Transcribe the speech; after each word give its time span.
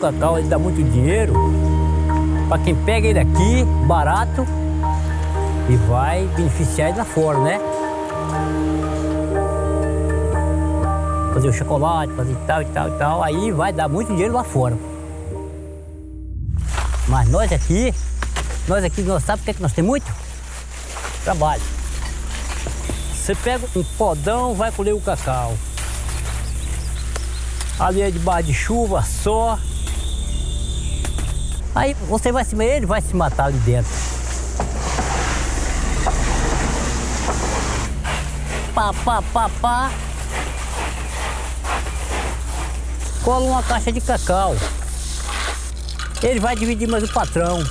cacau 0.00 0.38
ele 0.38 0.48
dá 0.48 0.58
muito 0.58 0.82
dinheiro 0.82 1.34
para 2.48 2.58
quem 2.64 2.74
pega 2.74 3.06
ele 3.06 3.18
aqui, 3.20 3.64
barato, 3.86 4.44
e 5.68 5.76
vai 5.88 6.26
beneficiar 6.34 6.88
ele 6.88 6.98
lá 6.98 7.04
fora, 7.04 7.38
né? 7.38 7.60
Fazer 11.32 11.48
o 11.48 11.52
chocolate, 11.52 12.12
fazer 12.14 12.36
tal 12.48 12.62
e 12.62 12.64
tal 12.64 12.88
e 12.88 12.98
tal, 12.98 13.22
aí 13.22 13.52
vai 13.52 13.72
dar 13.72 13.88
muito 13.88 14.08
dinheiro 14.08 14.34
lá 14.34 14.42
fora. 14.42 14.76
Mas 17.06 17.28
nós 17.28 17.52
aqui, 17.52 17.94
nós 18.66 18.82
aqui, 18.82 19.02
nós 19.02 19.22
sabemos 19.22 19.42
o 19.42 19.44
que, 19.44 19.50
é 19.50 19.54
que 19.54 19.62
nós 19.62 19.72
temos 19.72 19.90
muito? 19.90 20.12
Trabalho. 21.22 21.62
Você 23.14 23.34
pega 23.36 23.64
um 23.76 23.84
podão, 23.96 24.54
vai 24.54 24.72
colher 24.72 24.92
o 24.92 25.00
cacau. 25.00 25.54
Ali 27.78 28.02
é 28.02 28.10
debaixo 28.10 28.48
de 28.48 28.54
chuva 28.54 29.02
só. 29.02 29.56
Aí 31.74 31.94
você 32.08 32.32
vai 32.32 32.44
se 32.44 32.56
ele 32.56 32.86
vai 32.86 33.00
se 33.00 33.14
matar 33.14 33.46
ali 33.46 33.58
dentro. 33.58 33.90
Pá, 38.74 38.92
pá, 39.04 39.22
pá, 39.32 39.50
pá. 39.60 39.90
Cola 43.22 43.44
uma 43.46 43.62
caixa 43.62 43.92
de 43.92 44.00
cacau. 44.00 44.56
Ele 46.22 46.40
vai 46.40 46.56
dividir 46.56 46.88
mais 46.88 47.04
o 47.04 47.12
patrão. 47.12 47.62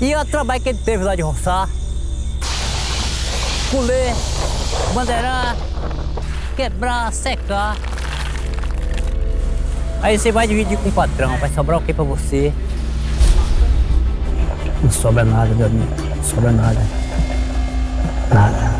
E 0.00 0.14
o 0.14 0.24
trabalho 0.24 0.62
que 0.62 0.68
ele 0.68 0.78
teve 0.78 1.04
lá 1.04 1.14
de 1.14 1.22
roçar 1.22 1.68
colher, 3.74 4.14
bandeirar, 4.94 5.56
quebrar, 6.54 7.12
secar. 7.12 7.76
Aí 10.04 10.18
você 10.18 10.30
vai 10.30 10.46
dividir 10.46 10.76
com 10.76 10.90
o 10.90 10.92
patrão, 10.92 11.34
vai 11.38 11.48
sobrar 11.48 11.78
o 11.78 11.82
que 11.82 11.94
pra 11.94 12.04
você? 12.04 12.52
Não 14.82 14.90
sobra 14.90 15.24
nada, 15.24 15.54
meu 15.54 15.64
amigo. 15.64 15.90
Não 16.14 16.22
sobra 16.22 16.52
nada. 16.52 16.78
Nada. 18.28 18.74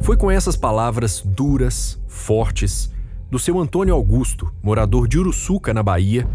Foi 0.00 0.16
com 0.16 0.30
essas 0.30 0.56
palavras 0.56 1.20
duras, 1.22 2.00
fortes, 2.08 2.90
do 3.30 3.38
seu 3.38 3.60
Antônio 3.60 3.94
Augusto, 3.94 4.50
morador 4.62 5.06
de 5.06 5.18
Uruçuca, 5.18 5.74
na 5.74 5.82
Bahia, 5.82 6.26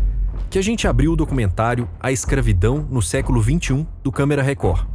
que 0.51 0.59
a 0.59 0.61
gente 0.61 0.87
abriu 0.87 1.13
o 1.13 1.15
documentário 1.15 1.89
A 1.99 2.11
Escravidão 2.11 2.85
no 2.91 3.01
Século 3.01 3.41
XXI 3.41 3.87
do 4.03 4.11
Câmera 4.11 4.43
Record. 4.43 4.85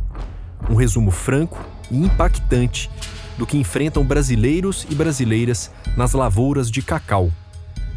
Um 0.71 0.77
resumo 0.77 1.11
franco 1.11 1.59
e 1.91 1.99
impactante 1.99 2.89
do 3.37 3.47
que 3.47 3.59
enfrentam 3.59 4.05
brasileiros 4.05 4.87
e 4.89 4.95
brasileiras 4.95 5.71
nas 5.97 6.13
lavouras 6.13 6.71
de 6.71 6.83
cacau. 6.83 7.31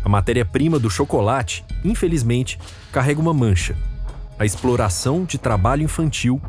A 0.03 0.09
matéria-prima 0.09 0.79
do 0.79 0.89
chocolate, 0.89 1.65
infelizmente, 1.83 2.59
carrega 2.91 3.19
uma 3.19 3.33
mancha: 3.33 3.75
a 4.39 4.45
exploração 4.45 5.25
de 5.25 5.37
trabalho 5.37 5.83
infantil 5.83 6.41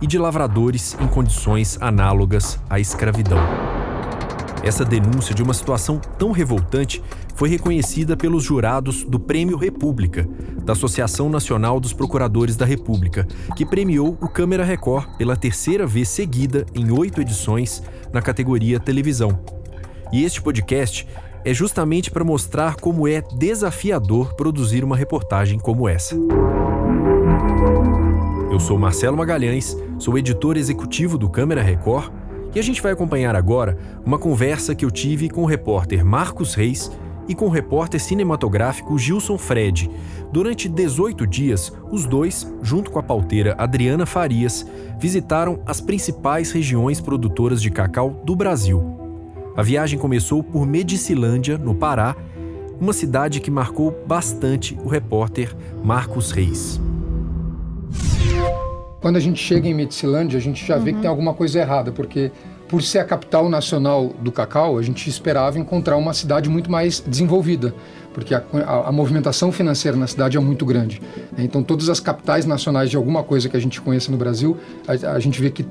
e 0.00 0.06
de 0.06 0.18
lavradores 0.18 0.96
em 1.00 1.06
condições 1.06 1.78
análogas 1.80 2.60
à 2.68 2.78
escravidão. 2.78 3.65
Essa 4.66 4.84
denúncia 4.84 5.32
de 5.32 5.44
uma 5.44 5.54
situação 5.54 6.00
tão 6.18 6.32
revoltante 6.32 7.00
foi 7.36 7.48
reconhecida 7.48 8.16
pelos 8.16 8.42
jurados 8.42 9.04
do 9.04 9.16
Prêmio 9.16 9.56
República, 9.56 10.28
da 10.64 10.72
Associação 10.72 11.28
Nacional 11.28 11.78
dos 11.78 11.92
Procuradores 11.92 12.56
da 12.56 12.66
República, 12.66 13.28
que 13.54 13.64
premiou 13.64 14.18
o 14.20 14.26
Câmera 14.26 14.64
Record 14.64 15.16
pela 15.16 15.36
terceira 15.36 15.86
vez 15.86 16.08
seguida 16.08 16.66
em 16.74 16.90
oito 16.90 17.20
edições 17.20 17.80
na 18.12 18.20
categoria 18.20 18.80
televisão. 18.80 19.38
E 20.12 20.24
este 20.24 20.42
podcast 20.42 21.06
é 21.44 21.54
justamente 21.54 22.10
para 22.10 22.24
mostrar 22.24 22.74
como 22.74 23.06
é 23.06 23.22
desafiador 23.38 24.34
produzir 24.34 24.82
uma 24.82 24.96
reportagem 24.96 25.60
como 25.60 25.88
essa. 25.88 26.16
Eu 28.50 28.58
sou 28.58 28.76
Marcelo 28.76 29.16
Magalhães, 29.16 29.76
sou 29.96 30.18
editor 30.18 30.56
executivo 30.56 31.16
do 31.16 31.30
Câmera 31.30 31.62
Record 31.62 32.10
e 32.56 32.58
a 32.58 32.62
gente 32.62 32.80
vai 32.80 32.90
acompanhar 32.90 33.36
agora 33.36 33.76
uma 34.02 34.18
conversa 34.18 34.74
que 34.74 34.82
eu 34.82 34.90
tive 34.90 35.28
com 35.28 35.42
o 35.42 35.46
repórter 35.46 36.02
Marcos 36.02 36.54
Reis 36.54 36.90
e 37.28 37.34
com 37.34 37.44
o 37.44 37.50
repórter 37.50 38.00
cinematográfico 38.00 38.98
Gilson 38.98 39.36
Fred. 39.36 39.90
Durante 40.32 40.66
18 40.66 41.26
dias, 41.26 41.70
os 41.90 42.06
dois, 42.06 42.50
junto 42.62 42.90
com 42.90 42.98
a 42.98 43.02
pauteira 43.02 43.54
Adriana 43.58 44.06
Farias, 44.06 44.66
visitaram 44.98 45.60
as 45.66 45.82
principais 45.82 46.50
regiões 46.50 46.98
produtoras 46.98 47.60
de 47.60 47.70
cacau 47.70 48.22
do 48.24 48.34
Brasil. 48.34 48.82
A 49.54 49.62
viagem 49.62 49.98
começou 49.98 50.42
por 50.42 50.66
Medicilândia, 50.66 51.58
no 51.58 51.74
Pará, 51.74 52.16
uma 52.80 52.94
cidade 52.94 53.38
que 53.38 53.50
marcou 53.50 54.02
bastante 54.06 54.78
o 54.82 54.88
repórter 54.88 55.54
Marcos 55.84 56.30
Reis. 56.30 56.80
Quando 59.06 59.18
a 59.18 59.20
gente 59.20 59.40
chega 59.40 59.68
em 59.68 59.72
Medicilândia, 59.72 60.36
a 60.36 60.42
gente 60.42 60.66
já 60.66 60.76
uhum. 60.76 60.82
vê 60.82 60.92
que 60.92 60.98
tem 60.98 61.08
alguma 61.08 61.32
coisa 61.32 61.60
errada, 61.60 61.92
porque 61.92 62.32
por 62.66 62.82
ser 62.82 62.98
a 62.98 63.04
capital 63.04 63.48
nacional 63.48 64.12
do 64.20 64.32
cacau, 64.32 64.78
a 64.78 64.82
gente 64.82 65.08
esperava 65.08 65.60
encontrar 65.60 65.96
uma 65.96 66.12
cidade 66.12 66.48
muito 66.48 66.68
mais 66.68 66.98
desenvolvida, 67.06 67.72
porque 68.12 68.34
a, 68.34 68.42
a, 68.66 68.88
a 68.88 68.90
movimentação 68.90 69.52
financeira 69.52 69.96
na 69.96 70.08
cidade 70.08 70.36
é 70.36 70.40
muito 70.40 70.66
grande. 70.66 71.00
Né? 71.38 71.44
Então, 71.44 71.62
todas 71.62 71.88
as 71.88 72.00
capitais 72.00 72.46
nacionais 72.46 72.90
de 72.90 72.96
alguma 72.96 73.22
coisa 73.22 73.48
que 73.48 73.56
a 73.56 73.60
gente 73.60 73.80
conheça 73.80 74.10
no 74.10 74.16
Brasil, 74.16 74.56
a, 74.88 75.12
a 75.12 75.20
gente 75.20 75.40
vê 75.40 75.50
que 75.50 75.62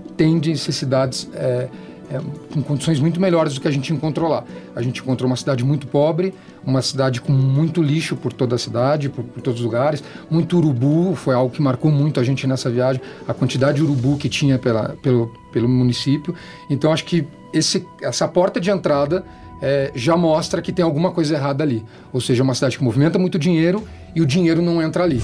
ser 0.56 0.72
cidades 0.72 1.30
é, 1.34 1.68
é, 2.10 2.20
com 2.54 2.62
condições 2.62 3.00
muito 3.00 3.20
melhores 3.20 3.54
do 3.54 3.62
que 3.62 3.68
a 3.68 3.72
gente 3.72 3.92
encontrou 3.94 4.30
lá. 4.30 4.44
A 4.76 4.82
gente 4.82 5.02
encontrou 5.02 5.28
uma 5.28 5.36
cidade 5.36 5.64
muito 5.64 5.88
pobre, 5.88 6.34
uma 6.66 6.82
cidade 6.82 7.22
com 7.22 7.32
muito 7.32 7.82
lixo 7.82 8.16
por 8.16 8.34
toda 8.34 8.56
a 8.56 8.58
cidade, 8.58 9.10
por, 9.10 9.24
por, 9.24 9.42
todos 9.42 9.60
os 9.60 9.66
lugares, 9.66 10.04
muito 10.30 10.58
urubu, 10.58 11.16
foi 11.16 11.36
algo 11.36 11.54
que 11.54 11.62
marcou 11.62 11.92
muito 11.92 12.20
a 12.20 12.24
gente 12.24 12.46
nessa 12.48 12.70
viagem, 12.70 13.02
a 13.28 13.34
quantidade 13.34 13.78
de 13.78 13.84
urubu 13.84 14.18
que 14.18 14.30
tinha 14.30 14.58
pela, 14.58 14.96
pelo, 15.02 15.32
pelo 15.52 15.68
município. 15.68 16.34
Então 16.70 16.92
acho 16.92 17.06
que 17.06 17.28
esse, 17.54 17.86
essa 18.02 18.28
porta 18.28 18.60
de 18.60 18.70
entrada 18.70 19.24
é, 19.62 19.92
já 19.96 20.18
mostra 20.18 20.62
que 20.62 20.72
tem 20.72 20.84
alguma 20.84 21.12
coisa 21.12 21.36
errada 21.36 21.64
ali. 21.64 21.84
Ou 22.12 22.22
seja, 22.22 22.44
uma 22.44 22.54
cidade 22.54 22.78
que 22.78 22.84
movimenta 22.84 23.18
muito 23.18 23.40
dinheiro 23.40 23.84
e 24.16 24.22
o 24.22 24.26
dinheiro 24.26 24.62
não 24.62 24.82
entra 24.82 25.04
ali. 25.04 25.22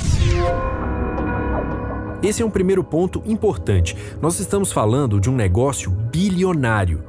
Esse 2.24 2.44
é 2.44 2.46
um 2.46 2.52
primeiro 2.52 2.84
ponto 2.84 3.24
importante. 3.26 3.98
Nós 4.22 4.40
estamos 4.40 4.72
falando 4.72 5.20
de 5.20 5.28
um 5.28 5.36
negócio 5.36 5.90
bilionário. 5.90 7.04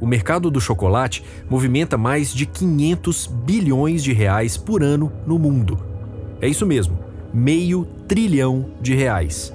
O 0.00 0.06
mercado 0.06 0.50
do 0.50 0.60
chocolate 0.60 1.22
movimenta 1.48 1.96
mais 1.96 2.34
de 2.34 2.46
500 2.46 3.28
bilhões 3.28 4.02
de 4.02 4.12
reais 4.12 4.56
por 4.56 4.82
ano 4.82 5.12
no 5.24 5.38
mundo. 5.38 5.78
É 6.40 6.48
isso 6.48 6.66
mesmo, 6.66 6.98
meio 7.32 7.86
trilhão 8.08 8.66
de 8.80 8.92
reais. 8.92 9.54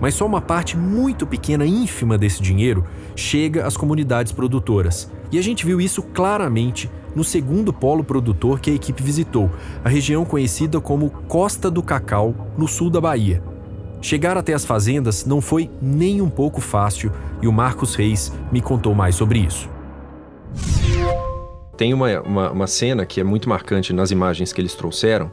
Mas 0.00 0.14
só 0.14 0.26
uma 0.26 0.40
parte 0.40 0.76
muito 0.76 1.28
pequena, 1.28 1.64
ínfima 1.64 2.18
desse 2.18 2.42
dinheiro 2.42 2.84
chega 3.14 3.64
às 3.64 3.76
comunidades 3.76 4.32
produtoras. 4.32 5.12
E 5.30 5.38
a 5.38 5.42
gente 5.42 5.64
viu 5.64 5.80
isso 5.80 6.02
claramente 6.02 6.90
no 7.14 7.22
segundo 7.22 7.72
polo 7.72 8.02
produtor 8.02 8.58
que 8.58 8.70
a 8.70 8.74
equipe 8.74 9.00
visitou, 9.00 9.48
a 9.84 9.88
região 9.88 10.24
conhecida 10.24 10.80
como 10.80 11.10
Costa 11.28 11.70
do 11.70 11.82
Cacau, 11.82 12.34
no 12.58 12.66
sul 12.66 12.90
da 12.90 13.00
Bahia. 13.00 13.49
Chegar 14.02 14.36
até 14.36 14.54
as 14.54 14.64
fazendas 14.64 15.26
não 15.26 15.40
foi 15.40 15.70
nem 15.80 16.22
um 16.22 16.30
pouco 16.30 16.60
fácil 16.60 17.12
e 17.42 17.46
o 17.46 17.52
Marcos 17.52 17.94
Reis 17.94 18.32
me 18.50 18.60
contou 18.60 18.94
mais 18.94 19.14
sobre 19.14 19.40
isso. 19.40 19.68
Tem 21.76 21.92
uma, 21.92 22.20
uma, 22.20 22.50
uma, 22.50 22.66
cena 22.66 23.06
que 23.06 23.20
é 23.20 23.24
muito 23.24 23.48
marcante 23.48 23.92
nas 23.92 24.10
imagens 24.10 24.52
que 24.52 24.60
eles 24.60 24.74
trouxeram, 24.74 25.30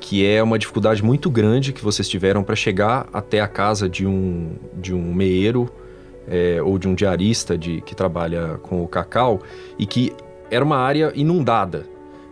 que 0.00 0.26
é 0.26 0.42
uma 0.42 0.58
dificuldade 0.58 1.04
muito 1.04 1.30
grande 1.30 1.72
que 1.72 1.82
vocês 1.82 2.08
tiveram 2.08 2.42
para 2.42 2.56
chegar 2.56 3.06
até 3.12 3.40
a 3.40 3.48
casa 3.48 3.88
de 3.88 4.06
um, 4.06 4.56
de 4.74 4.92
um 4.92 5.14
meeiro 5.14 5.68
é, 6.26 6.60
ou 6.62 6.78
de 6.78 6.88
um 6.88 6.94
diarista 6.94 7.56
de, 7.56 7.80
que 7.80 7.94
trabalha 7.94 8.58
com 8.62 8.82
o 8.82 8.88
cacau 8.88 9.40
e 9.78 9.86
que 9.86 10.12
era 10.50 10.64
uma 10.64 10.78
área 10.78 11.12
inundada. 11.14 11.86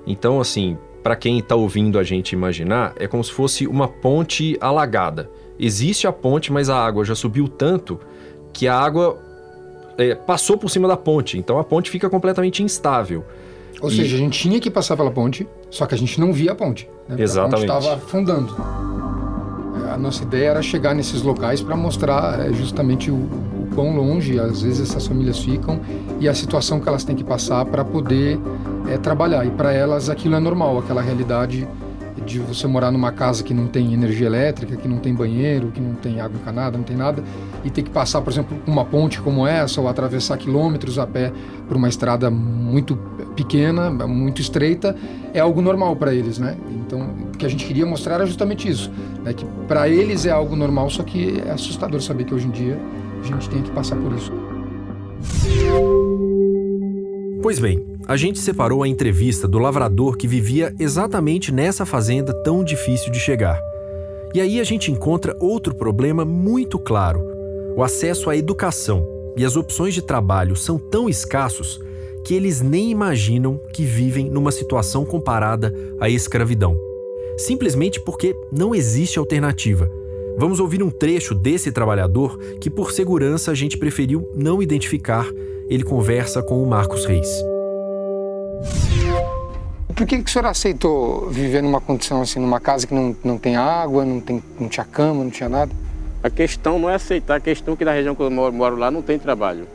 Então, 0.06 0.40
assim, 0.40 0.76
para 1.02 1.16
quem 1.16 1.38
está 1.38 1.54
ouvindo 1.54 1.98
a 1.98 2.02
gente 2.02 2.32
imaginar, 2.32 2.94
é 2.96 3.06
como 3.06 3.22
se 3.22 3.32
fosse 3.32 3.66
uma 3.66 3.88
ponte 3.88 4.56
alagada. 4.60 5.30
Existe 5.64 6.08
a 6.08 6.12
ponte, 6.12 6.52
mas 6.52 6.68
a 6.68 6.76
água 6.76 7.04
já 7.04 7.14
subiu 7.14 7.46
tanto 7.46 8.00
que 8.52 8.66
a 8.66 8.76
água 8.76 9.16
é, 9.96 10.12
passou 10.12 10.58
por 10.58 10.68
cima 10.68 10.88
da 10.88 10.96
ponte. 10.96 11.38
Então 11.38 11.56
a 11.56 11.62
ponte 11.62 11.88
fica 11.88 12.10
completamente 12.10 12.64
instável. 12.64 13.24
Ou 13.80 13.88
e... 13.88 13.94
seja, 13.94 14.16
a 14.16 14.18
gente 14.18 14.36
tinha 14.40 14.58
que 14.58 14.68
passar 14.68 14.96
pela 14.96 15.12
ponte, 15.12 15.46
só 15.70 15.86
que 15.86 15.94
a 15.94 15.98
gente 15.98 16.18
não 16.18 16.32
via 16.32 16.50
a 16.50 16.54
ponte. 16.56 16.90
Né? 17.08 17.14
Exatamente. 17.22 17.70
A 17.70 17.74
ponte 17.74 17.86
estava 17.86 17.94
afundando. 17.94 18.56
A 19.88 19.96
nossa 19.96 20.24
ideia 20.24 20.50
era 20.50 20.62
chegar 20.62 20.96
nesses 20.96 21.22
locais 21.22 21.62
para 21.62 21.76
mostrar 21.76 22.40
é, 22.40 22.52
justamente 22.52 23.08
o, 23.12 23.14
o 23.14 23.68
quão 23.72 23.94
longe 23.94 24.40
às 24.40 24.62
vezes 24.62 24.90
essas 24.90 25.06
famílias 25.06 25.38
ficam 25.38 25.80
e 26.18 26.28
a 26.28 26.34
situação 26.34 26.80
que 26.80 26.88
elas 26.88 27.04
têm 27.04 27.14
que 27.14 27.22
passar 27.22 27.64
para 27.66 27.84
poder 27.84 28.36
é, 28.90 28.98
trabalhar. 28.98 29.46
E 29.46 29.50
para 29.50 29.72
elas 29.72 30.10
aquilo 30.10 30.34
é 30.34 30.40
normal, 30.40 30.78
aquela 30.78 31.00
realidade 31.00 31.68
de 32.24 32.38
você 32.38 32.66
morar 32.66 32.90
numa 32.90 33.10
casa 33.10 33.42
que 33.42 33.54
não 33.54 33.66
tem 33.66 33.92
energia 33.92 34.26
elétrica, 34.26 34.76
que 34.76 34.86
não 34.86 34.98
tem 34.98 35.14
banheiro, 35.14 35.68
que 35.68 35.80
não 35.80 35.94
tem 35.94 36.20
água 36.20 36.38
encanada, 36.38 36.76
não 36.76 36.84
tem 36.84 36.96
nada, 36.96 37.22
e 37.64 37.70
ter 37.70 37.82
que 37.82 37.90
passar, 37.90 38.20
por 38.20 38.32
exemplo, 38.32 38.56
uma 38.66 38.84
ponte 38.84 39.20
como 39.20 39.46
essa, 39.46 39.80
ou 39.80 39.88
atravessar 39.88 40.36
quilômetros 40.36 40.98
a 40.98 41.06
pé 41.06 41.32
por 41.66 41.76
uma 41.76 41.88
estrada 41.88 42.30
muito 42.30 42.96
pequena, 43.34 43.90
muito 43.90 44.40
estreita, 44.40 44.94
é 45.32 45.40
algo 45.40 45.62
normal 45.62 45.96
para 45.96 46.14
eles, 46.14 46.38
né? 46.38 46.56
Então, 46.70 47.00
o 47.34 47.36
que 47.36 47.46
a 47.46 47.48
gente 47.48 47.64
queria 47.64 47.86
mostrar 47.86 48.16
era 48.16 48.26
justamente 48.26 48.68
isso, 48.68 48.90
né? 49.24 49.32
que 49.32 49.46
para 49.66 49.88
eles 49.88 50.26
é 50.26 50.30
algo 50.30 50.54
normal, 50.54 50.90
só 50.90 51.02
que 51.02 51.42
é 51.46 51.50
assustador 51.50 52.00
saber 52.02 52.24
que 52.24 52.34
hoje 52.34 52.46
em 52.46 52.50
dia 52.50 52.78
a 53.20 53.26
gente 53.26 53.48
tem 53.48 53.62
que 53.62 53.70
passar 53.70 53.96
por 53.96 54.12
isso. 54.12 54.32
Pois 57.42 57.58
bem, 57.58 57.84
a 58.06 58.16
gente 58.16 58.38
separou 58.38 58.84
a 58.84 58.88
entrevista 58.88 59.48
do 59.48 59.58
lavrador 59.58 60.16
que 60.16 60.28
vivia 60.28 60.72
exatamente 60.78 61.52
nessa 61.52 61.84
fazenda 61.84 62.32
tão 62.44 62.62
difícil 62.62 63.10
de 63.10 63.18
chegar. 63.18 63.60
E 64.32 64.40
aí 64.40 64.60
a 64.60 64.64
gente 64.64 64.92
encontra 64.92 65.36
outro 65.40 65.74
problema 65.74 66.24
muito 66.24 66.78
claro: 66.78 67.20
o 67.76 67.82
acesso 67.82 68.30
à 68.30 68.36
educação 68.36 69.04
e 69.36 69.44
as 69.44 69.56
opções 69.56 69.92
de 69.92 70.02
trabalho 70.02 70.54
são 70.54 70.78
tão 70.78 71.08
escassos 71.08 71.80
que 72.24 72.32
eles 72.32 72.60
nem 72.60 72.92
imaginam 72.92 73.60
que 73.72 73.82
vivem 73.82 74.30
numa 74.30 74.52
situação 74.52 75.04
comparada 75.04 75.74
à 75.98 76.08
escravidão. 76.08 76.78
Simplesmente 77.36 78.00
porque 78.00 78.36
não 78.52 78.72
existe 78.72 79.18
alternativa. 79.18 79.90
Vamos 80.38 80.60
ouvir 80.60 80.80
um 80.80 80.90
trecho 80.90 81.34
desse 81.34 81.72
trabalhador 81.72 82.38
que, 82.60 82.70
por 82.70 82.92
segurança, 82.92 83.50
a 83.50 83.54
gente 83.54 83.76
preferiu 83.76 84.30
não 84.34 84.62
identificar. 84.62 85.26
Ele 85.72 85.84
conversa 85.84 86.42
com 86.42 86.62
o 86.62 86.66
Marcos 86.66 87.06
Reis. 87.06 87.42
Por 89.96 90.06
que, 90.06 90.18
que 90.18 90.28
o 90.28 90.30
senhor 90.30 90.44
aceitou 90.44 91.30
viver 91.30 91.62
numa 91.62 91.80
condição 91.80 92.20
assim, 92.20 92.38
numa 92.38 92.60
casa 92.60 92.86
que 92.86 92.92
não, 92.92 93.16
não 93.24 93.38
tem 93.38 93.56
água, 93.56 94.04
não, 94.04 94.20
tem, 94.20 94.42
não 94.60 94.68
tinha 94.68 94.84
cama, 94.84 95.24
não 95.24 95.30
tinha 95.30 95.48
nada? 95.48 95.72
A 96.22 96.28
questão 96.28 96.78
não 96.78 96.90
é 96.90 96.94
aceitar, 96.96 97.36
a 97.36 97.40
questão 97.40 97.72
é 97.72 97.76
que 97.78 97.86
na 97.86 97.92
região 97.92 98.14
que 98.14 98.20
eu 98.20 98.30
moro, 98.30 98.52
moro 98.52 98.76
lá 98.76 98.90
não 98.90 99.00
tem 99.00 99.18
trabalho. 99.18 99.66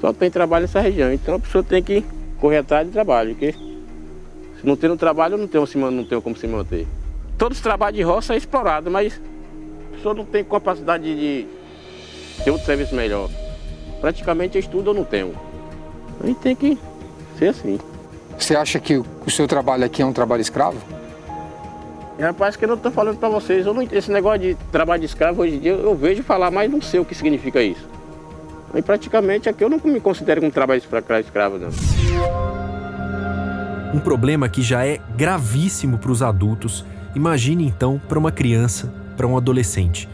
Só 0.00 0.12
tem 0.12 0.30
trabalho 0.30 0.62
nessa 0.62 0.80
região, 0.80 1.12
então 1.12 1.34
a 1.34 1.40
pessoa 1.40 1.64
tem 1.64 1.82
que 1.82 2.04
correr 2.38 2.58
atrás 2.58 2.86
de 2.86 2.92
trabalho, 2.92 3.30
porque 3.30 3.54
se 3.54 4.64
não 4.64 4.76
tem 4.76 4.88
um 4.88 4.96
trabalho, 4.96 5.36
não 5.36 5.48
tem, 5.48 5.60
não 5.90 6.04
tem 6.04 6.20
como 6.20 6.36
se 6.36 6.46
manter. 6.46 6.86
Todos 7.36 7.58
os 7.58 7.62
trabalhos 7.62 7.96
de 7.96 8.04
roça 8.04 8.34
é 8.34 8.36
explorado, 8.36 8.88
mas 8.88 9.20
a 9.90 9.96
pessoa 9.96 10.14
não 10.14 10.24
tem 10.24 10.44
capacidade 10.44 11.02
de 11.02 11.44
ter 12.44 12.52
outro 12.52 12.64
serviço 12.64 12.94
melhor. 12.94 13.28
Praticamente 14.00 14.58
estudo 14.58 14.90
eu 14.90 14.94
não 14.94 15.04
tenho. 15.04 15.34
A 16.22 16.26
gente 16.26 16.40
tem 16.40 16.54
que 16.54 16.78
ser 17.38 17.48
assim. 17.48 17.78
Você 18.38 18.54
acha 18.54 18.78
que 18.78 18.96
o 18.96 19.30
seu 19.30 19.46
trabalho 19.46 19.84
aqui 19.84 20.02
é 20.02 20.06
um 20.06 20.12
trabalho 20.12 20.40
escravo? 20.40 20.78
Rapaz, 22.18 22.56
que 22.56 22.64
eu 22.64 22.68
não 22.68 22.76
estou 22.76 22.90
falando 22.90 23.18
para 23.18 23.28
vocês. 23.28 23.66
Não, 23.66 23.82
esse 23.82 24.10
negócio 24.10 24.40
de 24.40 24.54
trabalho 24.72 25.00
de 25.00 25.06
escravo 25.06 25.42
hoje 25.42 25.56
em 25.56 25.60
dia 25.60 25.72
eu 25.72 25.94
vejo 25.94 26.22
falar, 26.22 26.50
mas 26.50 26.70
não 26.70 26.80
sei 26.80 27.00
o 27.00 27.04
que 27.04 27.14
significa 27.14 27.62
isso. 27.62 27.86
E 28.74 28.82
praticamente 28.82 29.48
aqui 29.48 29.62
eu 29.62 29.70
não 29.70 29.80
me 29.84 30.00
considero 30.00 30.40
como 30.40 30.52
trabalho 30.52 30.82
escravo, 31.20 31.58
não. 31.58 31.68
Um 33.94 33.98
problema 33.98 34.48
que 34.48 34.62
já 34.62 34.84
é 34.84 34.98
gravíssimo 35.16 35.98
para 35.98 36.10
os 36.10 36.22
adultos, 36.22 36.84
imagine 37.14 37.66
então 37.66 38.00
para 38.08 38.18
uma 38.18 38.32
criança, 38.32 38.92
para 39.16 39.26
um 39.26 39.36
adolescente. 39.36 40.08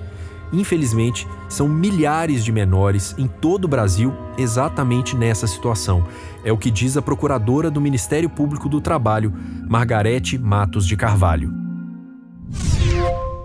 Infelizmente, 0.53 1.27
são 1.49 1.67
milhares 1.67 2.45
de 2.45 2.53
menores 2.53 3.15
em 3.17 3.27
todo 3.27 3.65
o 3.65 3.69
Brasil 3.69 4.13
exatamente 4.37 5.17
nessa 5.17 5.47
situação. 5.47 6.07
É 6.45 6.53
o 6.53 6.59
que 6.59 6.71
diz 6.71 6.97
a 6.97 7.03
procuradora 7.03 7.71
do 7.71 7.81
Ministério 7.81 8.29
Público 8.29 8.69
do 8.69 8.81
Trabalho, 8.81 9.33
Margarete 9.69 10.37
Matos 10.37 10.87
de 10.87 10.97
Carvalho. 10.97 11.51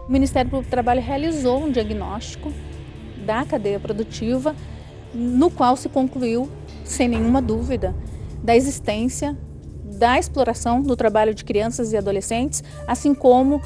O 0.07 0.11
Ministério 0.11 0.49
Público 0.49 0.69
do 0.69 0.71
Trabalho 0.71 1.01
realizou 1.01 1.63
um 1.63 1.71
diagnóstico 1.71 2.51
da 3.25 3.45
cadeia 3.45 3.79
produtiva, 3.79 4.55
no 5.13 5.49
qual 5.49 5.77
se 5.77 5.87
concluiu, 5.87 6.49
sem 6.83 7.07
nenhuma 7.07 7.41
dúvida, 7.41 7.95
da 8.43 8.55
existência 8.55 9.37
da 9.97 10.19
exploração 10.19 10.81
do 10.81 10.95
trabalho 10.95 11.33
de 11.33 11.43
crianças 11.43 11.91
e 11.91 11.97
adolescentes, 11.97 12.63
assim 12.87 13.15
como 13.15 13.61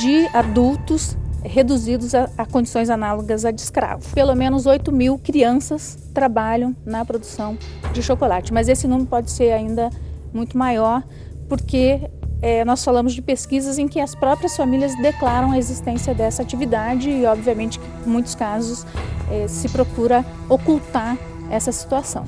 de 0.00 0.26
adultos 0.32 1.16
reduzidos 1.44 2.14
a, 2.14 2.28
a, 2.36 2.46
condições 2.46 2.90
análogas 2.90 3.44
a 3.44 3.50
de 3.50 3.60
escravo. 3.60 4.02
Pelo 4.14 4.34
menos 4.34 4.66
8 4.66 4.92
mil 4.92 5.18
crianças 5.18 5.98
trabalham 6.14 6.74
na 6.84 7.04
produção 7.04 7.56
de 7.92 8.02
chocolate, 8.02 8.52
mas 8.52 8.68
esse 8.68 8.86
número 8.86 9.08
pode 9.08 9.30
ser 9.30 9.52
ainda 9.52 9.90
muito 10.32 10.56
maior, 10.56 11.02
porque 11.48 12.00
é, 12.40 12.64
nós 12.64 12.84
falamos 12.84 13.14
de 13.14 13.22
pesquisas 13.22 13.78
em 13.78 13.86
que 13.86 14.00
as 14.00 14.14
próprias 14.14 14.56
famílias 14.56 14.94
declaram 15.00 15.52
a 15.52 15.58
existência 15.58 16.14
dessa 16.14 16.42
atividade 16.42 17.08
e, 17.08 17.24
obviamente, 17.24 17.80
em 18.06 18.10
muitos 18.10 18.34
casos 18.34 18.84
é, 19.30 19.46
se 19.46 19.68
procura 19.68 20.24
ocultar 20.48 21.16
essa 21.50 21.70
situação. 21.70 22.24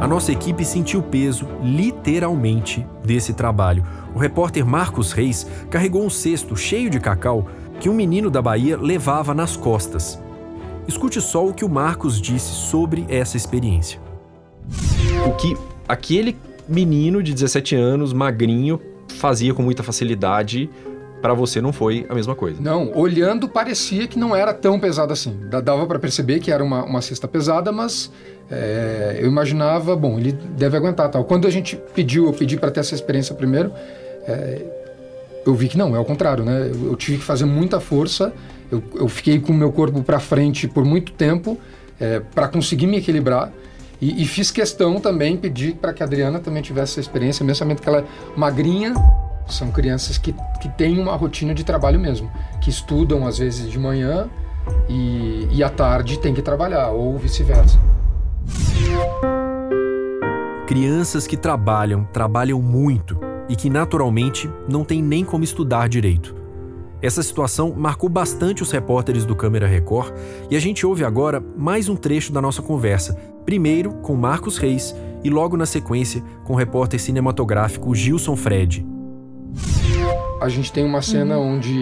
A 0.00 0.06
nossa 0.06 0.32
equipe 0.32 0.64
sentiu 0.64 1.00
o 1.00 1.02
peso, 1.02 1.46
literalmente, 1.62 2.86
desse 3.04 3.34
trabalho. 3.34 3.84
O 4.14 4.18
repórter 4.18 4.64
Marcos 4.66 5.12
Reis 5.12 5.46
carregou 5.70 6.04
um 6.04 6.10
cesto 6.10 6.56
cheio 6.56 6.90
de 6.90 6.98
cacau 7.00 7.48
que 7.78 7.88
um 7.88 7.94
menino 7.94 8.30
da 8.30 8.42
Bahia 8.42 8.76
levava 8.76 9.32
nas 9.32 9.56
costas. 9.56 10.20
Escute 10.86 11.20
só 11.20 11.46
o 11.46 11.54
que 11.54 11.64
o 11.64 11.68
Marcos 11.68 12.20
disse 12.20 12.52
sobre 12.52 13.06
essa 13.08 13.36
experiência. 13.36 14.00
O 15.26 15.32
que 15.36 15.56
aquele 15.88 16.36
menino 16.68 17.22
de 17.22 17.32
17 17.32 17.74
anos, 17.74 18.12
magrinho, 18.12 18.80
fazia 19.16 19.54
com 19.54 19.62
muita 19.62 19.82
facilidade 19.82 20.70
para 21.20 21.34
você 21.34 21.60
não 21.60 21.72
foi 21.72 22.06
a 22.08 22.14
mesma 22.14 22.34
coisa. 22.34 22.60
Não, 22.60 22.90
olhando 22.96 23.48
parecia 23.48 24.06
que 24.06 24.18
não 24.18 24.34
era 24.34 24.52
tão 24.54 24.78
pesado 24.80 25.12
assim. 25.12 25.36
Dava 25.62 25.86
para 25.86 25.98
perceber 25.98 26.40
que 26.40 26.50
era 26.50 26.62
uma, 26.62 26.84
uma 26.84 27.02
cesta 27.02 27.28
pesada, 27.28 27.70
mas 27.70 28.10
é, 28.50 29.18
eu 29.20 29.28
imaginava, 29.28 29.94
bom, 29.94 30.18
ele 30.18 30.32
deve 30.32 30.76
aguentar 30.76 31.08
tal. 31.10 31.24
Quando 31.24 31.46
a 31.46 31.50
gente 31.50 31.76
pediu, 31.94 32.26
eu 32.26 32.32
pedi 32.32 32.56
para 32.56 32.70
ter 32.70 32.80
essa 32.80 32.94
experiência 32.94 33.34
primeiro, 33.34 33.72
é, 34.26 34.62
eu 35.46 35.54
vi 35.54 35.68
que 35.68 35.78
não, 35.78 35.94
é 35.94 35.98
o 35.98 36.04
contrário, 36.04 36.44
né? 36.44 36.70
Eu, 36.72 36.90
eu 36.90 36.96
tive 36.96 37.18
que 37.18 37.24
fazer 37.24 37.44
muita 37.44 37.80
força, 37.80 38.32
eu, 38.70 38.82
eu 38.94 39.08
fiquei 39.08 39.38
com 39.40 39.52
o 39.52 39.54
meu 39.54 39.72
corpo 39.72 40.02
para 40.02 40.20
frente 40.20 40.68
por 40.68 40.84
muito 40.84 41.12
tempo 41.12 41.58
é, 41.98 42.20
para 42.34 42.48
conseguir 42.48 42.86
me 42.86 42.96
equilibrar. 42.96 43.52
E, 44.00 44.22
e, 44.22 44.26
fiz 44.26 44.50
questão 44.50 44.98
também, 44.98 45.36
pedir 45.36 45.74
para 45.74 45.92
que 45.92 46.02
a 46.02 46.06
Adriana 46.06 46.38
também 46.38 46.62
tivesse 46.62 46.92
essa 46.92 47.00
experiência, 47.00 47.44
mesmo 47.44 47.58
sabendo 47.58 47.82
que 47.82 47.88
ela 47.88 47.98
é 47.98 48.04
magrinha. 48.34 48.94
São 49.50 49.70
crianças 49.70 50.16
que, 50.16 50.34
que 50.60 50.68
têm 50.68 50.98
uma 50.98 51.16
rotina 51.16 51.54
de 51.54 51.64
trabalho 51.64 51.98
mesmo, 51.98 52.30
que 52.60 52.70
estudam 52.70 53.26
às 53.26 53.38
vezes 53.38 53.68
de 53.70 53.78
manhã 53.78 54.28
e, 54.88 55.48
e 55.50 55.62
à 55.62 55.68
tarde 55.68 56.18
tem 56.18 56.32
que 56.34 56.42
trabalhar, 56.42 56.90
ou 56.90 57.18
vice-versa. 57.18 57.78
Crianças 60.66 61.26
que 61.26 61.36
trabalham, 61.36 62.04
trabalham 62.12 62.62
muito 62.62 63.18
e 63.48 63.56
que 63.56 63.68
naturalmente 63.68 64.48
não 64.68 64.84
têm 64.84 65.02
nem 65.02 65.24
como 65.24 65.42
estudar 65.42 65.88
direito. 65.88 66.36
Essa 67.02 67.22
situação 67.22 67.74
marcou 67.76 68.08
bastante 68.08 68.62
os 68.62 68.70
repórteres 68.70 69.24
do 69.24 69.34
Câmera 69.34 69.66
Record 69.66 70.14
e 70.50 70.56
a 70.56 70.60
gente 70.60 70.86
ouve 70.86 71.02
agora 71.02 71.42
mais 71.56 71.88
um 71.88 71.96
trecho 71.96 72.30
da 72.30 72.42
nossa 72.42 72.60
conversa, 72.60 73.14
primeiro 73.44 73.94
com 73.94 74.14
Marcos 74.14 74.58
Reis 74.58 74.94
e 75.24 75.30
logo 75.30 75.56
na 75.56 75.66
sequência 75.66 76.22
com 76.44 76.52
o 76.52 76.56
repórter 76.56 77.00
cinematográfico 77.00 77.94
Gilson 77.94 78.36
Fred. 78.36 78.86
A 80.40 80.48
gente 80.48 80.72
tem 80.72 80.84
uma 80.84 81.02
cena 81.02 81.36
uhum. 81.36 81.56
onde, 81.56 81.74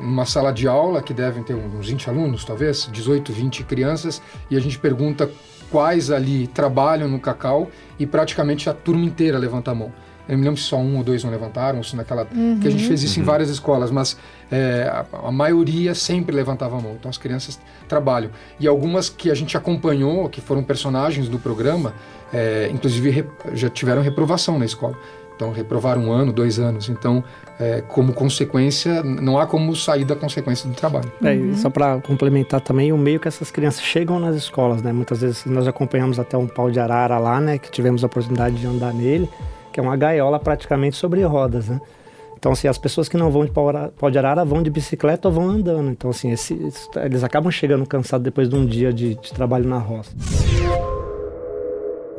numa 0.00 0.24
sala 0.24 0.52
de 0.52 0.68
aula, 0.68 1.02
que 1.02 1.12
devem 1.12 1.42
ter 1.42 1.54
uns 1.54 1.88
20 1.88 2.08
alunos, 2.08 2.44
talvez, 2.44 2.88
18, 2.92 3.32
20 3.32 3.64
crianças, 3.64 4.22
e 4.48 4.56
a 4.56 4.60
gente 4.60 4.78
pergunta 4.78 5.28
quais 5.70 6.10
ali 6.10 6.46
trabalham 6.46 7.08
no 7.08 7.18
cacau 7.18 7.70
e 7.98 8.06
praticamente 8.06 8.68
a 8.70 8.74
turma 8.74 9.04
inteira 9.04 9.38
levanta 9.38 9.70
a 9.70 9.74
mão. 9.74 9.92
Eu 10.28 10.34
não 10.34 10.38
me 10.38 10.44
lembro 10.44 10.60
se 10.60 10.68
só 10.68 10.76
um 10.76 10.96
ou 10.96 11.02
dois 11.02 11.24
não 11.24 11.30
levantaram, 11.30 11.78
ou 11.78 11.84
se 11.84 11.96
naquela. 11.96 12.24
Uhum. 12.32 12.60
que 12.60 12.68
a 12.68 12.70
gente 12.70 12.86
fez 12.86 13.02
isso 13.02 13.16
uhum. 13.16 13.22
em 13.24 13.26
várias 13.26 13.50
escolas, 13.50 13.90
mas 13.90 14.16
é, 14.48 14.88
a, 14.88 15.04
a, 15.26 15.32
maioria 15.32 15.92
sempre 15.92 16.34
levantava 16.34 16.78
a 16.78 16.80
mão. 16.80 16.92
Então 16.92 17.08
as 17.08 17.18
crianças 17.18 17.58
trabalham. 17.88 18.30
E 18.60 18.68
algumas 18.68 19.08
que 19.08 19.28
a 19.28 19.34
gente 19.34 19.56
acompanhou, 19.56 20.28
que 20.28 20.40
foram 20.40 20.62
personagens 20.62 21.28
do 21.28 21.38
programa, 21.40 21.94
é, 22.32 22.70
inclusive 22.72 23.26
já 23.54 23.68
tiveram 23.68 24.02
reprovação 24.02 24.56
na 24.56 24.64
escola. 24.64 24.96
Então 25.40 25.52
reprovaram 25.52 26.04
um 26.04 26.12
ano, 26.12 26.32
dois 26.32 26.58
anos. 26.58 26.90
Então, 26.90 27.24
é, 27.58 27.80
como 27.80 28.12
consequência, 28.12 29.02
não 29.02 29.38
há 29.38 29.46
como 29.46 29.74
sair 29.74 30.04
da 30.04 30.14
consequência 30.14 30.68
do 30.68 30.74
trabalho. 30.74 31.10
É, 31.22 31.32
uhum. 31.32 31.56
Só 31.56 31.70
para 31.70 31.98
complementar 32.00 32.60
também, 32.60 32.92
o 32.92 32.98
meio 32.98 33.18
que 33.18 33.26
essas 33.26 33.50
crianças 33.50 33.82
chegam 33.82 34.20
nas 34.20 34.36
escolas, 34.36 34.82
né? 34.82 34.92
Muitas 34.92 35.22
vezes 35.22 35.46
nós 35.46 35.66
acompanhamos 35.66 36.18
até 36.18 36.36
um 36.36 36.46
pau 36.46 36.70
de 36.70 36.78
arara 36.78 37.18
lá, 37.18 37.40
né? 37.40 37.56
Que 37.56 37.70
tivemos 37.70 38.04
a 38.04 38.06
oportunidade 38.06 38.56
de 38.56 38.66
andar 38.66 38.92
nele 38.92 39.28
que 39.72 39.78
é 39.78 39.82
uma 39.82 39.96
gaiola 39.96 40.38
praticamente 40.38 40.96
sobre 40.96 41.22
rodas, 41.22 41.68
né? 41.68 41.80
Então, 42.38 42.52
assim, 42.52 42.68
as 42.68 42.78
pessoas 42.78 43.08
que 43.08 43.16
não 43.16 43.30
vão 43.30 43.44
de 43.44 43.50
pau 43.50 44.10
de 44.10 44.18
arara 44.18 44.44
vão 44.44 44.62
de 44.62 44.70
bicicleta 44.70 45.28
ou 45.28 45.34
vão 45.34 45.50
andando. 45.50 45.90
Então, 45.90 46.08
assim, 46.08 46.32
esse, 46.32 46.54
eles 46.96 47.22
acabam 47.22 47.50
chegando 47.50 47.86
cansados 47.86 48.24
depois 48.24 48.48
de 48.48 48.54
um 48.56 48.64
dia 48.64 48.92
de, 48.92 49.14
de 49.14 49.32
trabalho 49.32 49.68
na 49.68 49.78
roça. 49.78 50.10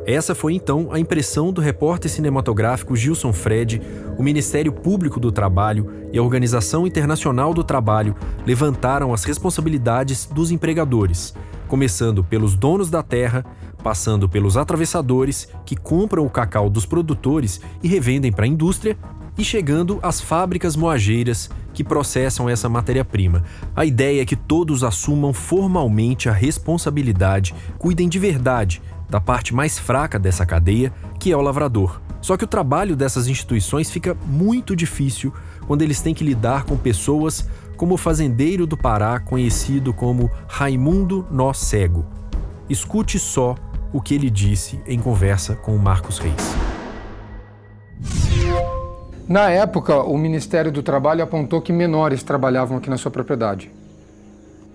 Essa 0.04 0.34
foi 0.34 0.54
então 0.54 0.88
a 0.90 0.98
impressão 0.98 1.52
do 1.52 1.60
repórter 1.60 2.10
cinematográfico 2.10 2.96
Gilson 2.96 3.32
Fred, 3.32 3.80
o 4.18 4.22
Ministério 4.22 4.72
Público 4.72 5.20
do 5.20 5.30
Trabalho 5.30 5.88
e 6.12 6.18
a 6.18 6.22
Organização 6.22 6.86
Internacional 6.86 7.54
do 7.54 7.62
Trabalho 7.62 8.16
levantaram 8.44 9.14
as 9.14 9.22
responsabilidades 9.22 10.26
dos 10.26 10.50
empregadores, 10.50 11.32
começando 11.68 12.24
pelos 12.24 12.56
donos 12.56 12.90
da 12.90 13.00
terra, 13.00 13.44
passando 13.80 14.28
pelos 14.28 14.56
atravessadores 14.56 15.48
que 15.64 15.76
compram 15.76 16.26
o 16.26 16.30
cacau 16.30 16.68
dos 16.68 16.84
produtores 16.84 17.60
e 17.80 17.86
revendem 17.86 18.32
para 18.32 18.44
a 18.44 18.48
indústria, 18.48 18.96
e 19.38 19.42
chegando 19.42 19.98
às 20.02 20.20
fábricas 20.20 20.76
moageiras 20.76 21.48
que 21.72 21.82
processam 21.82 22.50
essa 22.50 22.68
matéria-prima. 22.68 23.42
A 23.74 23.82
ideia 23.82 24.20
é 24.20 24.26
que 24.26 24.36
todos 24.36 24.84
assumam 24.84 25.32
formalmente 25.32 26.28
a 26.28 26.32
responsabilidade, 26.32 27.54
cuidem 27.78 28.10
de 28.10 28.18
verdade 28.18 28.82
da 29.12 29.20
parte 29.20 29.54
mais 29.54 29.78
fraca 29.78 30.18
dessa 30.18 30.46
cadeia, 30.46 30.90
que 31.20 31.30
é 31.30 31.36
o 31.36 31.42
lavrador. 31.42 32.00
Só 32.22 32.34
que 32.34 32.44
o 32.44 32.46
trabalho 32.46 32.96
dessas 32.96 33.28
instituições 33.28 33.90
fica 33.90 34.16
muito 34.26 34.74
difícil 34.74 35.30
quando 35.66 35.82
eles 35.82 36.00
têm 36.00 36.14
que 36.14 36.24
lidar 36.24 36.64
com 36.64 36.78
pessoas 36.78 37.46
como 37.76 37.94
o 37.94 37.98
fazendeiro 37.98 38.66
do 38.66 38.74
Pará, 38.74 39.20
conhecido 39.20 39.92
como 39.92 40.30
Raimundo 40.48 41.26
Nó 41.30 41.52
Cego. 41.52 42.06
Escute 42.70 43.18
só 43.18 43.54
o 43.92 44.00
que 44.00 44.14
ele 44.14 44.30
disse 44.30 44.80
em 44.86 44.98
conversa 44.98 45.54
com 45.56 45.76
o 45.76 45.78
Marcos 45.78 46.18
Reis. 46.18 46.54
Na 49.28 49.50
época, 49.50 50.02
o 50.02 50.16
Ministério 50.16 50.72
do 50.72 50.82
Trabalho 50.82 51.22
apontou 51.22 51.60
que 51.60 51.70
menores 51.72 52.22
trabalhavam 52.22 52.78
aqui 52.78 52.88
na 52.88 52.96
sua 52.96 53.10
propriedade. 53.10 53.70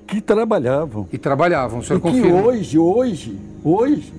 Que 0.06 0.22
trabalhavam. 0.22 1.08
E 1.12 1.17
trabalhavam, 1.17 1.79
o 1.79 1.84
senhor 1.84 1.98
e 1.98 2.01
que 2.01 2.08
confirma? 2.08 2.41
hoje, 2.41 2.77
hoje, 2.77 3.39
hoje, 3.63 4.13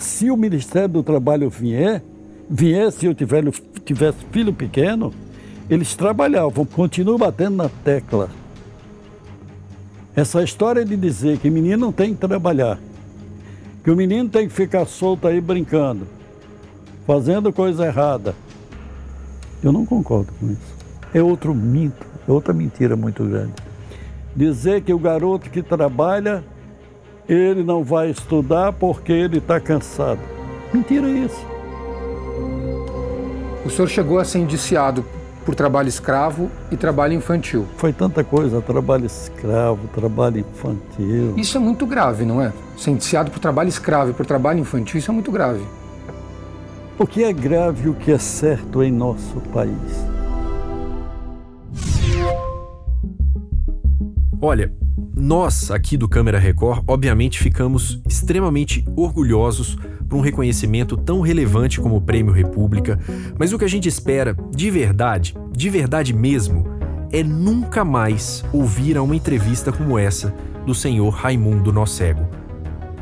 se 0.00 0.30
o 0.30 0.36
Ministério 0.36 0.88
do 0.88 1.02
Trabalho 1.02 1.50
vier, 1.50 2.02
viesse 2.48 3.04
eu 3.04 3.14
tiver, 3.14 3.44
tivesse 3.84 4.18
filho 4.32 4.52
pequeno, 4.52 5.12
eles 5.68 5.94
trabalhavam, 5.94 6.64
continuo 6.64 7.18
batendo 7.18 7.56
na 7.56 7.68
tecla. 7.68 8.30
Essa 10.16 10.42
história 10.42 10.84
de 10.84 10.96
dizer 10.96 11.38
que 11.38 11.50
menino 11.50 11.76
não 11.76 11.92
tem 11.92 12.14
que 12.14 12.20
trabalhar, 12.20 12.80
que 13.84 13.90
o 13.90 13.96
menino 13.96 14.28
tem 14.28 14.48
que 14.48 14.54
ficar 14.54 14.86
solto 14.86 15.28
aí 15.28 15.38
brincando, 15.38 16.06
fazendo 17.06 17.52
coisa 17.52 17.86
errada, 17.86 18.34
eu 19.62 19.70
não 19.70 19.84
concordo 19.84 20.32
com 20.40 20.50
isso. 20.50 20.80
É 21.12 21.22
outro 21.22 21.54
mito, 21.54 22.06
é 22.26 22.32
outra 22.32 22.54
mentira 22.54 22.96
muito 22.96 23.22
grande. 23.24 23.52
Dizer 24.34 24.80
que 24.82 24.94
o 24.94 24.98
garoto 24.98 25.50
que 25.50 25.62
trabalha 25.62 26.42
ele 27.28 27.62
não 27.62 27.82
vai 27.82 28.10
estudar 28.10 28.72
porque 28.72 29.12
ele 29.12 29.38
está 29.38 29.60
cansado. 29.60 30.20
Mentira 30.72 31.08
isso. 31.08 31.46
O 33.64 33.70
senhor 33.70 33.88
chegou 33.88 34.18
a 34.18 34.24
ser 34.24 34.38
indiciado 34.38 35.04
por 35.44 35.54
trabalho 35.54 35.88
escravo 35.88 36.50
e 36.70 36.76
trabalho 36.76 37.12
infantil. 37.12 37.66
Foi 37.76 37.92
tanta 37.92 38.22
coisa, 38.22 38.60
trabalho 38.60 39.06
escravo, 39.06 39.88
trabalho 39.88 40.38
infantil. 40.38 41.34
Isso 41.36 41.56
é 41.56 41.60
muito 41.60 41.86
grave, 41.86 42.24
não 42.24 42.40
é? 42.40 42.52
Ser 42.76 42.90
indiciado 42.90 43.30
por 43.30 43.38
trabalho 43.38 43.68
escravo 43.68 44.10
e 44.10 44.14
por 44.14 44.26
trabalho 44.26 44.60
infantil, 44.60 44.98
isso 44.98 45.10
é 45.10 45.14
muito 45.14 45.30
grave. 45.30 45.62
O 46.98 47.06
que 47.06 47.24
é 47.24 47.32
grave 47.32 47.86
e 47.86 47.88
o 47.88 47.94
que 47.94 48.12
é 48.12 48.18
certo 48.18 48.82
em 48.82 48.92
nosso 48.92 49.40
país? 49.52 50.06
Olha, 54.42 54.72
nós, 55.20 55.70
aqui 55.70 55.98
do 55.98 56.08
Câmara 56.08 56.38
Record, 56.38 56.82
obviamente 56.88 57.38
ficamos 57.38 58.00
extremamente 58.08 58.84
orgulhosos 58.96 59.76
por 60.08 60.16
um 60.16 60.20
reconhecimento 60.22 60.96
tão 60.96 61.20
relevante 61.20 61.78
como 61.78 61.96
o 61.96 62.00
Prêmio 62.00 62.32
República, 62.32 62.98
mas 63.38 63.52
o 63.52 63.58
que 63.58 63.64
a 63.64 63.68
gente 63.68 63.86
espera, 63.86 64.34
de 64.50 64.70
verdade, 64.70 65.36
de 65.52 65.68
verdade 65.68 66.14
mesmo, 66.14 66.66
é 67.12 67.22
nunca 67.22 67.84
mais 67.84 68.42
ouvir 68.50 68.96
uma 68.98 69.14
entrevista 69.14 69.70
como 69.70 69.98
essa 69.98 70.34
do 70.64 70.74
senhor 70.74 71.10
Raimundo 71.10 71.70
Nocego. 71.70 72.26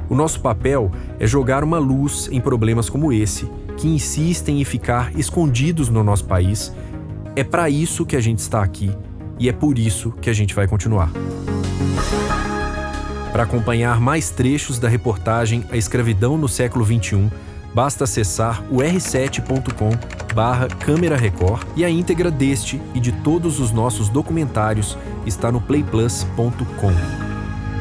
O 0.09 0.15
nosso 0.15 0.41
papel 0.41 0.91
é 1.21 1.27
jogar 1.27 1.63
uma 1.63 1.79
luz 1.79 2.29
em 2.33 2.41
problemas 2.41 2.91
como 2.91 3.13
esse, 3.13 3.49
que 3.77 3.87
insistem 3.87 4.61
em 4.61 4.65
ficar 4.65 5.17
escondidos 5.17 5.89
no 5.89 6.03
nosso 6.03 6.25
país. 6.25 6.75
É 7.37 7.45
para 7.45 7.71
isso 7.71 8.05
que 8.05 8.17
a 8.17 8.21
gente 8.21 8.41
está 8.41 8.63
aqui 8.63 8.91
e 9.39 9.49
é 9.49 9.53
por 9.53 9.79
isso 9.79 10.13
que 10.13 10.29
a 10.29 10.33
gente 10.33 10.55
vai 10.55 10.67
continuar. 10.67 11.11
Para 13.33 13.43
acompanhar 13.43 14.01
mais 14.01 14.31
trechos 14.31 14.79
da 14.79 14.89
reportagem 14.89 15.65
A 15.71 15.77
Escravidão 15.77 16.37
no 16.37 16.49
Século 16.49 16.85
XXI, 16.85 17.31
basta 17.75 18.05
acessar 18.05 18.63
o 18.71 18.79
r7.com 18.79 19.91
barra 20.35 20.69
Câmera 20.69 21.17
Record 21.17 21.67
e 21.77 21.85
a 21.85 21.91
íntegra 21.91 22.31
deste 22.31 22.81
e 22.95 23.01
de 23.01 23.13
todos 23.13 23.61
os 23.61 23.71
nossos 23.71 24.09
documentários 24.09 24.97
está 25.27 25.51
no 25.53 25.61
playplus.com. 25.61 26.93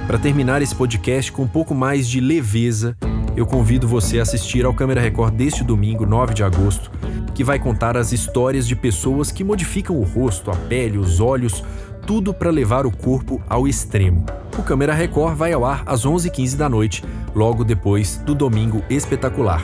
Para 0.06 0.18
terminar 0.18 0.62
esse 0.62 0.76
podcast 0.76 1.32
com 1.32 1.44
um 1.44 1.48
pouco 1.48 1.76
mais 1.76 2.08
de 2.08 2.20
leveza, 2.20 2.96
eu 3.36 3.46
convido 3.46 3.88
você 3.88 4.20
a 4.20 4.24
assistir 4.24 4.66
ao 4.66 4.74
Câmera 4.74 5.02
Record 5.02 5.34
deste 5.36 5.64
domingo, 5.64 6.06
9 6.06 6.34
de 6.34 6.44
agosto, 6.44 6.92
que 7.38 7.44
vai 7.44 7.60
contar 7.60 7.96
as 7.96 8.12
histórias 8.12 8.68
de 8.68 8.76
pessoas 8.76 9.32
que 9.32 9.44
modificam 9.44 9.96
o 9.96 10.04
rosto, 10.04 10.50
a 10.50 10.56
pele, 10.56 10.98
os 10.98 11.20
olhos, 11.20 11.64
tudo 12.04 12.34
para 12.34 12.50
levar 12.50 12.88
o 12.88 12.92
corpo 12.92 13.40
ao 13.48 13.68
extremo. 13.68 14.26
O 14.58 14.64
Câmera 14.64 14.92
Record 14.92 15.36
vai 15.36 15.54
ao 15.54 15.64
ar 15.64 15.84
às 15.86 16.04
11h15 16.04 16.56
da 16.56 16.68
noite, 16.68 17.04
logo 17.36 17.64
depois 17.64 18.18
do 18.26 18.34
Domingo 18.34 18.84
Espetacular. 18.90 19.64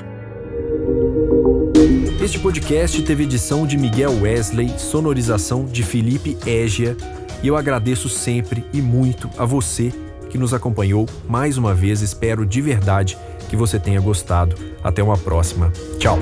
Este 2.24 2.38
podcast 2.38 3.01
teve 3.01 3.24
edição 3.24 3.65
de 3.65 3.75
Miguel 3.75 4.22
Wesley, 4.22 4.77
sonorização 4.77 5.65
de 5.65 5.82
Felipe 5.82 6.38
Égia, 6.46 6.96
e 7.42 7.48
eu 7.48 7.58
agradeço 7.58 8.08
sempre 8.08 8.63
e 8.72 8.84
muito 8.84 9.27
a 9.36 9.46
você 9.46 9.92
que 10.30 10.38
nos 10.38 10.53
acompanhou 10.53 11.08
mais 11.27 11.58
uma 11.58 11.74
vez. 11.74 12.03
Espero 12.03 12.46
de 12.46 12.62
verdade 12.62 13.18
que 13.50 13.56
você 13.56 13.80
tenha 13.80 14.00
gostado. 14.00 14.56
Até 14.84 15.01
uma 15.01 15.18
próxima. 15.18 15.74
Tchau. 15.98 16.20